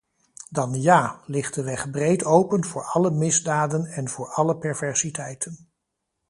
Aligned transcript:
Dan 0.49 0.81
ja, 0.81 1.21
ligt 1.25 1.53
de 1.53 1.63
weg 1.63 1.91
breed 1.91 2.23
open 2.23 2.65
voor 2.65 2.83
alle 2.83 3.11
misdaden 3.11 3.85
en 3.85 4.07
voor 4.09 4.29
alle 4.33 4.57
perversiteiten. 4.57 5.69